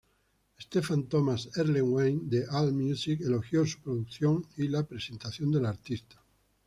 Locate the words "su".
3.67-3.79